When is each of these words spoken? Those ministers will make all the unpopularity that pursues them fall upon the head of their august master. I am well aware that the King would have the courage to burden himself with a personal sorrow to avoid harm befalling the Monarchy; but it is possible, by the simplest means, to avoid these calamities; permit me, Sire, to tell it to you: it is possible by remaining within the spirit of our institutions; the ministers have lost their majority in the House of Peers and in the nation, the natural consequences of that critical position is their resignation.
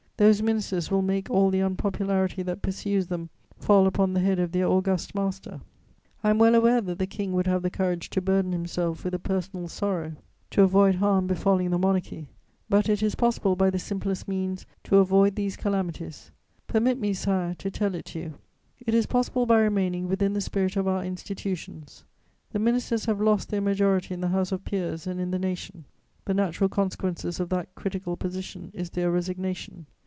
Those 0.17 0.43
ministers 0.43 0.91
will 0.91 1.01
make 1.01 1.31
all 1.31 1.49
the 1.49 1.61
unpopularity 1.63 2.43
that 2.43 2.61
pursues 2.61 3.07
them 3.07 3.31
fall 3.57 3.87
upon 3.87 4.13
the 4.13 4.19
head 4.19 4.37
of 4.37 4.51
their 4.51 4.67
august 4.67 5.15
master. 5.15 5.61
I 6.23 6.29
am 6.29 6.37
well 6.37 6.53
aware 6.53 6.79
that 6.79 6.99
the 6.99 7.07
King 7.07 7.33
would 7.33 7.47
have 7.47 7.63
the 7.63 7.71
courage 7.71 8.11
to 8.11 8.21
burden 8.21 8.51
himself 8.51 9.03
with 9.03 9.15
a 9.15 9.19
personal 9.19 9.67
sorrow 9.67 10.11
to 10.51 10.61
avoid 10.61 10.93
harm 10.97 11.25
befalling 11.25 11.71
the 11.71 11.79
Monarchy; 11.79 12.29
but 12.69 12.87
it 12.87 13.01
is 13.01 13.15
possible, 13.15 13.55
by 13.55 13.71
the 13.71 13.79
simplest 13.79 14.27
means, 14.27 14.67
to 14.83 14.97
avoid 14.97 15.35
these 15.35 15.57
calamities; 15.57 16.29
permit 16.67 16.99
me, 16.99 17.15
Sire, 17.15 17.55
to 17.55 17.71
tell 17.71 17.95
it 17.95 18.05
to 18.05 18.19
you: 18.19 18.33
it 18.85 18.93
is 18.93 19.07
possible 19.07 19.47
by 19.47 19.59
remaining 19.59 20.07
within 20.07 20.33
the 20.33 20.39
spirit 20.41 20.75
of 20.75 20.87
our 20.87 21.03
institutions; 21.03 22.03
the 22.51 22.59
ministers 22.59 23.05
have 23.05 23.19
lost 23.19 23.49
their 23.49 23.59
majority 23.59 24.13
in 24.13 24.21
the 24.21 24.27
House 24.27 24.51
of 24.51 24.63
Peers 24.65 25.07
and 25.07 25.19
in 25.19 25.31
the 25.31 25.39
nation, 25.39 25.83
the 26.25 26.33
natural 26.35 26.69
consequences 26.69 27.39
of 27.39 27.49
that 27.49 27.73
critical 27.73 28.15
position 28.15 28.69
is 28.75 28.91
their 28.91 29.09
resignation. 29.09 29.87